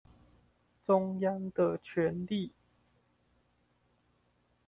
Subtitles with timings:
[0.83, 2.53] 中央的權力